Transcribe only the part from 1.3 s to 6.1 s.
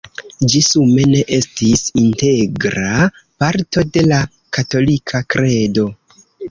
estis "integra parto de la katolika kredo".